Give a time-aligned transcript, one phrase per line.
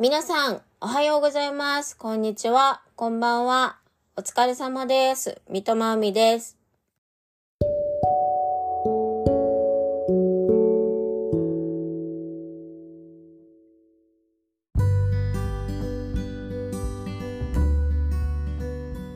[0.00, 1.94] 皆さん、おはようございます。
[1.94, 2.80] こんにちは。
[2.96, 3.76] こんばんは。
[4.16, 5.42] お疲れ様です。
[5.50, 6.56] 三笘海です。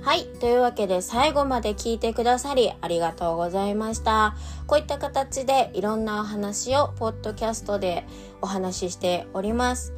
[0.02, 0.26] はい。
[0.38, 4.36] というわけで最後まで聞いてくださりありがとうございました。
[4.66, 8.04] こういった形でいろんなお話をポッドキャストで
[8.42, 9.94] お話ししております。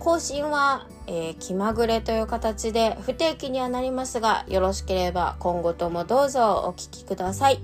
[0.00, 7.60] 更新は、えー気まぐれという形で不定期にはなりますが、よろしければ今後ともどうぞお聞きください。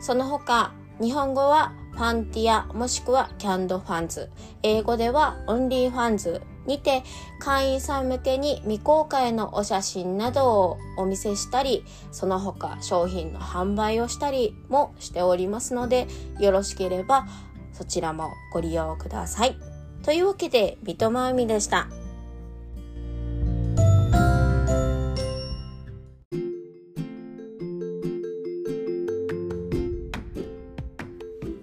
[0.00, 4.30] その他、日本語はファンティアもしくはキャンドファンズ、
[4.62, 7.02] 英語ではオンリーファンズにて
[7.40, 16.06] 会員さん向けに未公開のお写真などをお見せしたり、その他商品の販売をしたりもしておりますので、
[16.38, 17.26] よろしければ
[17.72, 19.69] そちらもご利用ください。
[20.02, 21.88] というわけで、三笘海でした。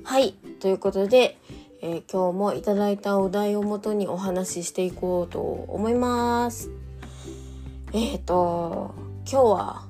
[0.04, 0.34] はい。
[0.60, 1.38] ということで、
[1.82, 6.70] えー今日もいただいたお題をもとにお話ししていこうと思います。
[7.94, 8.94] えっ、と、
[9.30, 9.86] 今日は、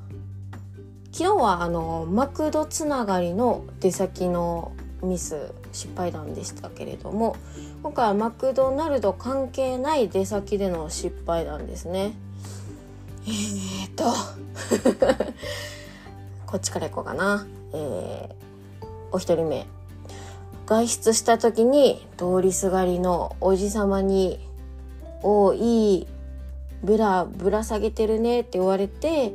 [1.12, 7.38] 昨日はあの、マクドつながりの出先のミス、失敗談でしたけれども、
[7.84, 12.12] 今回はマクドナルド関係ない出先での失敗談ですね。
[13.26, 14.04] えー、っと、
[16.48, 17.46] こっちからいこうかな。
[17.74, 18.38] えー
[19.12, 19.66] お一人目。
[20.66, 24.38] 外出した時に通りすがりのおじさまに
[25.24, 26.08] 「おいい
[26.84, 29.34] ブラぶら下げてるね」って言われて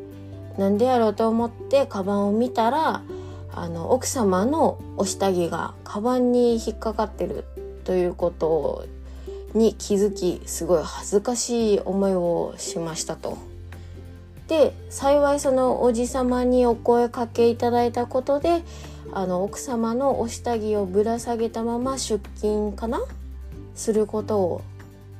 [0.59, 3.01] なんでやろうと思ってカバンを見たら
[3.55, 7.45] あの奥様のお下着がカバンに引っかかってる
[7.85, 8.87] ということ
[9.55, 13.37] に気づきすごい恥ずかしい思いをしましたと。
[14.49, 18.63] で幸いそのおじさまにお声かけいただいたことで
[19.13, 23.01] あの奥様のお下着をぶら下げたまま出勤かな？
[23.75, 24.63] することを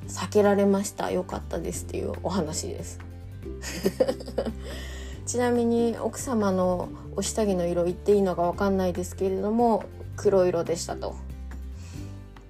[0.09, 1.11] 避けられました。
[1.11, 2.99] よかったですっていうお話です。
[5.27, 9.85] ちなみに奥様のお下着の色言っていいのかわかんないですけれども
[10.17, 11.15] 黒色でしたと。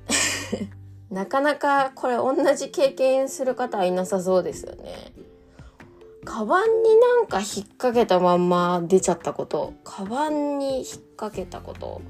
[1.11, 5.13] なかなかこれ同じ経験する方はいなさそうですよね。
[6.25, 9.75] カバンになんか引っ掛けたまんま出ちゃったこと。
[9.85, 12.01] カバンに引っ掛けたこと。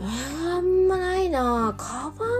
[0.00, 1.74] あんまないな。
[1.78, 2.30] カバン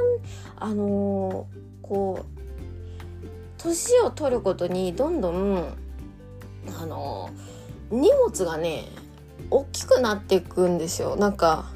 [0.57, 5.77] あのーこう年を取ることにどんどん
[6.81, 7.31] あの
[7.91, 8.85] 荷物がね
[9.51, 11.17] 大きくなっていくんですよ。
[11.17, 11.67] なんか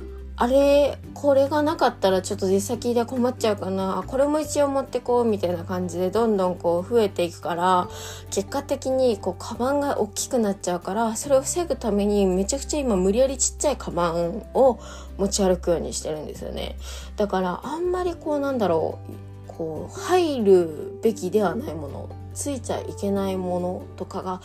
[0.43, 3.99] あれこれがなかったらちょっと出先で困っちゃうかな。
[3.99, 7.89] あこれも一応持ってこうみたいな感じでどんどんこう増えていくから
[8.31, 14.81] 結果的にこうカバンが大きくなっちゃうからそれを防ぐためにめちゃくちゃ今無理やりちっちゃいカバンを
[15.19, 16.77] 持ち歩くようにしてるんですよね。
[17.17, 19.13] だからあんまりこうなんだろう
[19.47, 24.41] こう入るべきではないものついちゃいけないものとかが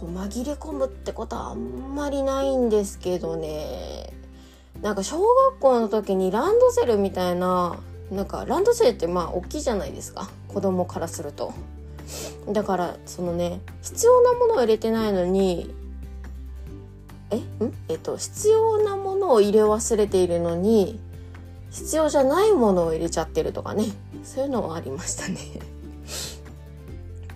[0.00, 4.12] こう紛れ込むってことはあんまりないんですけどね。
[4.80, 7.78] なんか小学校の時にランドセルみたいな
[8.12, 10.30] なんかランドセルってまあ大きいじゃないですか。
[10.46, 11.52] 子供からすると。
[12.48, 15.74] だからそのね必要なものを入れてないのに
[17.30, 17.36] え？
[17.36, 17.42] ん？
[17.88, 21.00] えっと必要なものを入れ忘れているのに
[21.70, 23.84] 必要じゃないものを入れちゃってるとかね。
[24.24, 25.38] そういうのはありましたね。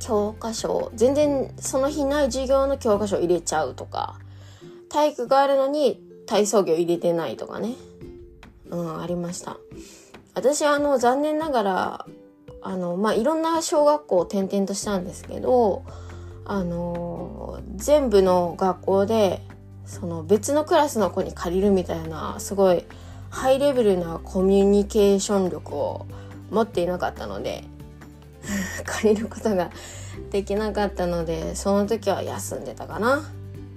[0.02, 0.90] 教科書。
[0.94, 4.18] 全然その日ない授業の教科書を入れちゃうとか。
[4.88, 7.74] 体育があるのに体操着を入れてないとかね。
[8.68, 9.56] うんありました。
[10.34, 12.06] 私はあの残念ながら
[12.62, 15.84] あのまあいろんな小学校を転々としたんですけど
[16.44, 19.42] あの全部の学校で
[19.84, 22.84] その別のクラスの子に借りるみたいなすごい
[23.30, 26.06] ハイレベルなコミュニケーション力を
[26.50, 27.64] 持っていなかったので
[28.84, 29.70] 借りることが
[30.30, 33.22] できなかったのでその時は休んでたかな。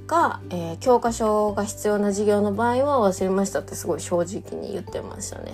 [0.07, 5.53] が、えー教科書が必要な授業の場合は忘れましたってすごい正直に言ってましたね。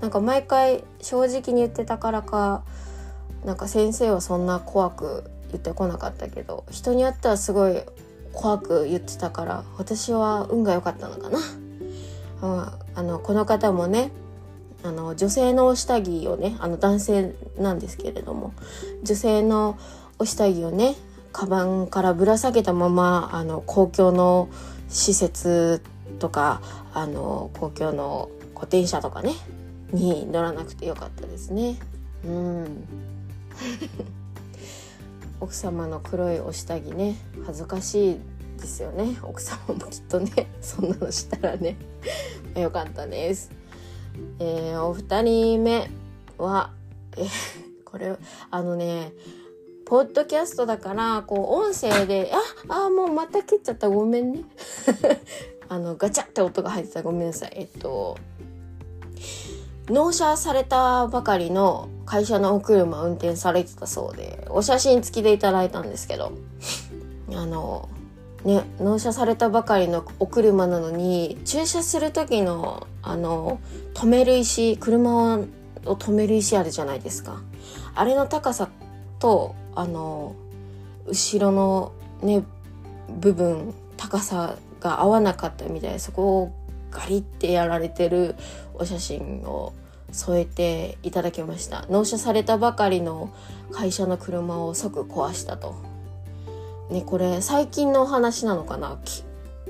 [0.00, 2.62] なんか毎回正直に言ってたからか
[3.44, 7.82] なんか先生はそんな怖く言ってこなかったけど人によってはすごい
[8.32, 11.38] 怖く言ってたから私は運が良かったのかな、
[12.42, 14.10] うん、あのこの方もね
[14.82, 18.52] あの女性のお下着をねあの男性なんですけれども
[19.02, 19.78] 女性の
[20.18, 20.94] お下着をね
[21.32, 24.48] カバンからぶら下げたままあの公共の
[24.88, 25.82] 施設
[26.18, 26.62] とか
[26.94, 29.32] あの公共のこう電車とかね
[29.92, 31.78] に乗らなくてよかったですね。
[32.24, 32.88] うん。
[35.38, 38.20] 奥様の黒いお下着ね恥ずかしい
[38.58, 39.18] ですよね。
[39.22, 41.76] 奥様もきっとねそんなのしたらね。
[42.54, 43.50] よかったです。
[44.38, 45.90] えー、お二人目
[46.38, 46.70] は
[47.16, 47.28] えー、
[47.84, 48.16] これ
[48.50, 49.12] あのね
[49.86, 52.32] ポッドキャストだからこう音声で
[52.68, 53.88] ああもうまた切っちゃった。
[53.88, 54.44] ごめんね。
[55.68, 57.02] あのガチャって音が入ってた。
[57.02, 57.52] ごめんなさい。
[57.54, 58.16] えっと
[59.88, 66.32] 納車されたばかりの会社のお車運転されてたそうでお写真付きでいただいたんですけど
[67.32, 67.88] あの
[68.46, 73.60] ね納車されたばかりのお車なのに駐車する時のあの
[73.92, 75.46] 止める石車を
[75.84, 77.42] 止める石あるじゃないですか。
[77.94, 78.68] あれの高さ
[79.18, 80.36] とあの
[81.06, 82.44] 後ろのね
[83.20, 86.52] 部分高さが合わなかったみたいでそこを
[86.90, 88.36] ガリってやられてる
[88.74, 89.72] お写真を
[90.12, 91.84] 添えていただきました。
[91.90, 93.34] 納車されたばかりの
[93.72, 95.95] 会社の車を即壊したと。
[96.90, 98.98] ねこれ最近のお話なのかな？
[99.04, 99.24] 結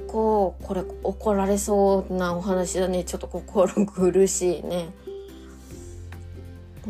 [0.08, 3.04] 構これ怒られそうなお話だね。
[3.04, 4.90] ちょっと心苦しいね。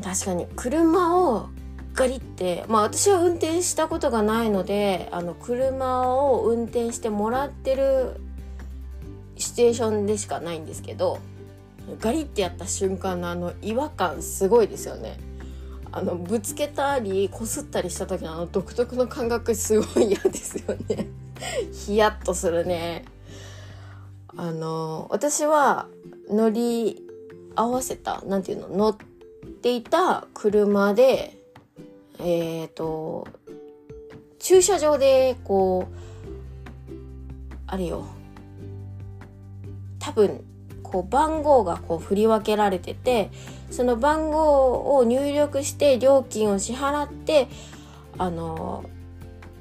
[0.02, 0.46] 確かに。
[0.56, 1.48] 車を
[1.94, 8.20] ガリってまあ私は運転したことがないのであの車を運転してもらってる
[9.36, 11.18] シチュエーションでしかないんですけど
[12.00, 15.18] ガリってやった瞬間のあの違和感すごいですよね。
[15.96, 21.06] あのぶつけたりこすったりした時のあの独特の感覚すごい嫌ですよね。
[21.72, 23.06] ヒヤッとするね。
[24.36, 25.86] あの私は
[26.28, 27.02] 乗り
[27.54, 28.96] 合わせた何ていうの乗っ
[29.62, 31.38] ていた車で
[32.18, 33.26] えっ、ー、と
[34.38, 35.96] 駐車場でこう
[37.66, 38.04] あれよ
[39.98, 40.44] 多分
[40.82, 43.30] こう番号がこう振り分けられてて
[43.70, 47.48] その番号を入力して料金を支払って
[48.18, 48.84] あの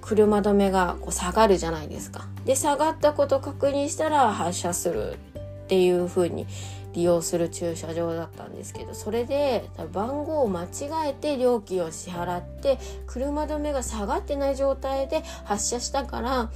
[0.01, 2.27] 車止めがこう下がるじゃないですか。
[2.45, 5.17] で下がったこと確認したら発車する
[5.65, 6.45] っていう風に
[6.93, 16.51] 利用する駐車場だったんですけどそれで番号を間違えて料金を支払って車止めが下がってない状態で発車したから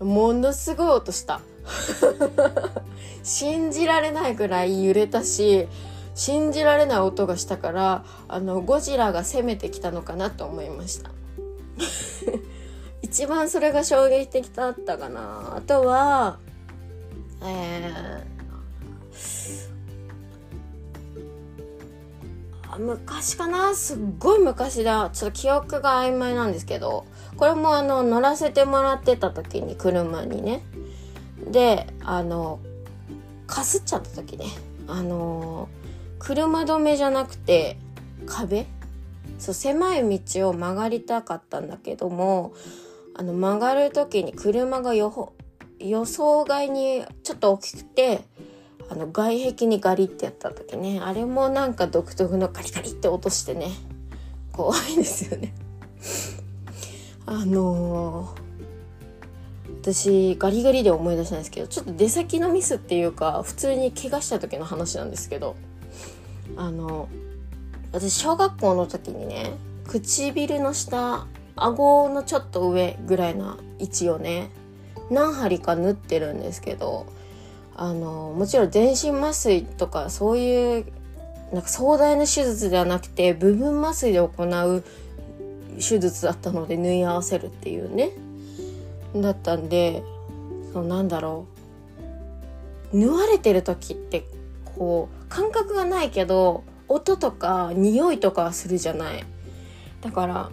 [0.00, 1.40] ものすごい音した
[3.22, 5.68] 信じられないぐらい揺れたし
[6.18, 11.12] 信じられない音がしたからあのゴジラが攻めてきたのかなと思いました。
[13.02, 15.54] 一番それが衝撃的だったかな。
[15.56, 16.38] あとは
[17.40, 23.72] えー、昔かな？
[23.76, 25.10] すっごい昔だ。
[25.12, 27.06] ちょっと記憶が曖昧なんですけど。
[27.36, 30.64] これもあの乗らせてもらってた時に車にね。
[31.48, 32.58] であの
[33.46, 34.46] かすっちゃった時ね。
[34.88, 35.68] あの
[36.18, 37.78] 車止めじゃなくて
[38.26, 38.66] 壁？
[39.38, 42.52] そう狭い道を曲がりたかったんだけども
[43.14, 45.10] あの曲がる時に車が予
[46.06, 48.24] 想外にちょっと大きくて
[48.90, 53.70] あの外壁にガリってやった時ねあれもなんか独特のガリガリって落としてね
[54.52, 55.54] 怖いですよね。
[57.26, 58.48] あのー
[59.80, 65.56] 私ガリガリで思い出したんですけどちょっと出先のミスっていうか普通に怪我した時の話なんですけど
[66.58, 67.08] あの
[67.92, 69.52] 私小学校の時にね
[69.86, 74.50] 唇の下顎のちょっと上ぐらいな位置をね
[75.10, 77.06] 何針か縫ってるんですけど
[77.76, 80.86] あのもちろん全身麻酔とかそういう
[81.52, 84.84] なんか壮大な手術ではなくて部分麻酔で行う
[85.76, 88.10] 手術だったので縫い合わせるっていうね
[89.14, 90.02] だったんで
[90.72, 91.46] そうなんだろ
[92.92, 92.98] う。
[92.98, 94.24] 縫われてる時って
[94.64, 99.24] こう感覚がないけど音とか匂いとかはするじゃない。
[100.00, 100.50] だから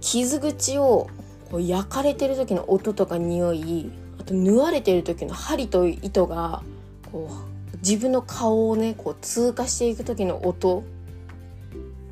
[0.00, 1.08] 傷口を
[1.50, 3.90] こう焼かれてる時の音とか匂い
[4.20, 6.62] あと縫われてる時の針と糸が
[7.12, 7.28] こ
[7.74, 10.84] う自分の顔をねこう通過していく時の音。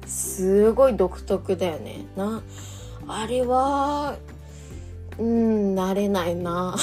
[0.06, 2.06] すごい独特だよね。
[2.16, 2.42] な
[3.08, 4.16] あれは
[5.18, 6.76] うん慣れないな。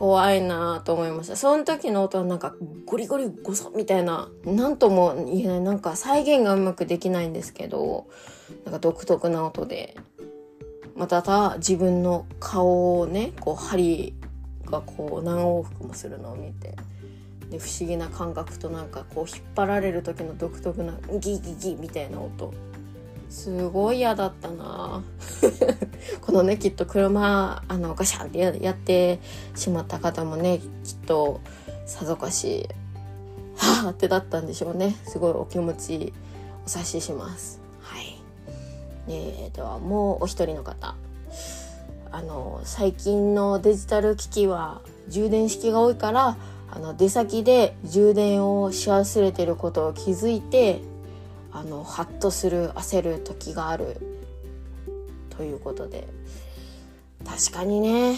[0.00, 1.36] 怖いなと思いました。
[1.36, 2.54] その時の音はなんか
[2.86, 5.60] ゴリゴリゴソみたいな何とも言えない。
[5.60, 8.06] なんか再現がうまくできないんですけど
[8.64, 9.94] なんか独特な音で。
[10.96, 14.14] またた自分の顔をねこう針
[14.64, 16.76] がこう何往復もするのを見て。
[17.50, 22.54] で不思議な感覚となんかこう引っ張られる時の独特なギギギみたいな音。
[23.30, 25.02] すごい嫌だったな。
[26.20, 29.20] このねきっと車あのガシャンってやって
[29.54, 31.40] しまった方もねきっと
[31.86, 32.68] さぞかし
[33.56, 34.96] はあってだったんでしょうね。
[35.04, 36.12] すごいお気持ち
[36.66, 37.60] お察しします。
[37.80, 38.20] はい。
[39.08, 40.96] えー、ではもうお一人の方。
[42.12, 46.36] あの最近のデジタル機器は充電式が多いから
[46.68, 50.80] あの出先で充電をし忘れてることを気づいて
[51.52, 53.96] あのハッとする焦る時がある
[55.30, 56.06] ということで。
[57.24, 58.16] 確かにね。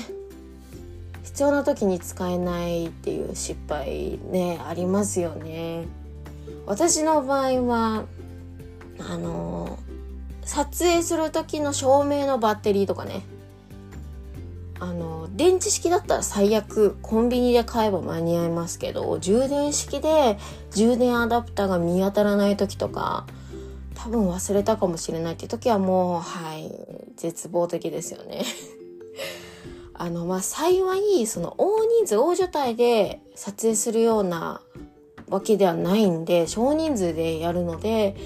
[1.25, 5.87] 必要な時に使えないっていう失敗ねありますよね。
[6.67, 8.05] 私の場合は
[8.99, 9.79] あの
[10.45, 13.23] 撮影する時の照明のバッテリーとかね。
[14.83, 20.39] あの電池式だったら最悪コンビニで買えば間に合いますけど充電式で
[20.73, 23.25] 充電アダプターが見当たらない時とか
[23.95, 26.69] 多分忘れたかもしれないって時はもうはい
[27.15, 28.43] 絶望的ですよね。
[29.95, 34.63] あのまあ幸いその大人数大所帯で撮影するような
[35.29, 38.17] わけではないんで少人数でやるので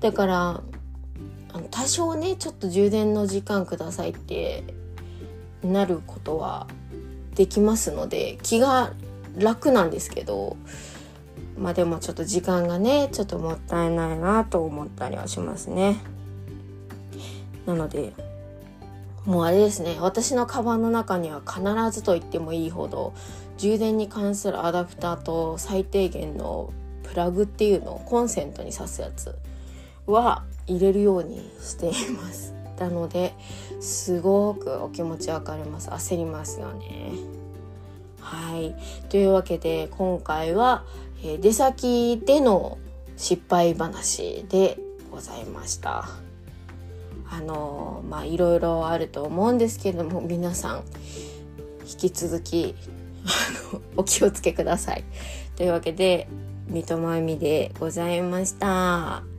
[0.00, 0.60] だから
[1.54, 4.81] あの多少ねちょっと充電の時間くださいって
[5.64, 6.66] なることは
[7.34, 8.92] できますので気が
[9.36, 10.56] 楽なんですけど
[11.58, 15.96] まあでもちょっと時間がねちょっともったいないなと思ったりはしますね。
[17.66, 18.12] なので
[19.24, 23.14] もうあれですね私のカバンの中には必ずと言ってもいいほど
[23.56, 26.72] 充電に関するアダプターと最低限の
[27.04, 29.36] プラグっていうのをコンセントに挿すやつ
[30.06, 32.61] は入れるようにしています。
[32.76, 33.34] たので
[33.80, 37.12] すごくお気持ち分かります焦りますよね。
[38.20, 38.74] はい
[39.08, 40.84] というわけで今回は、
[41.22, 42.78] えー、出先での
[43.16, 44.78] 失敗話で
[45.10, 46.08] ございました。
[47.28, 50.82] あのまあいろいろあると思うんですけれども皆さん
[51.90, 52.74] 引き続き
[53.24, 55.04] あのお気をつけください。
[55.56, 56.28] というわけで
[56.68, 59.31] 三笘由美でございました。